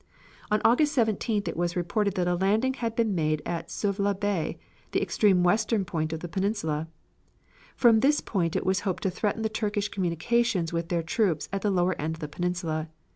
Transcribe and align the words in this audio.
On 0.49 0.59
August 0.65 0.97
17th 0.97 1.47
it 1.47 1.55
was 1.55 1.75
reported 1.75 2.15
that 2.15 2.27
a 2.27 2.33
landing 2.33 2.73
had 2.73 2.95
been 2.95 3.13
made 3.13 3.39
at 3.45 3.69
Suvla 3.69 4.15
Bay, 4.19 4.57
the 4.93 4.99
extreme 4.99 5.43
western 5.43 5.85
point 5.85 6.11
of 6.11 6.21
the 6.21 6.27
Peninsula. 6.27 6.87
From 7.75 7.99
this 7.99 8.19
point 8.19 8.55
it 8.55 8.65
was 8.65 8.79
hoped 8.79 9.03
to 9.03 9.11
threaten 9.11 9.43
the 9.43 9.47
Turkish 9.47 9.89
communications 9.89 10.73
with 10.73 10.89
their 10.89 11.03
troops 11.03 11.49
at 11.53 11.61
the 11.61 11.69
lower 11.69 11.93
end 12.01 12.15
of 12.15 12.19
the 12.19 12.27
Peninsula. 12.27 12.89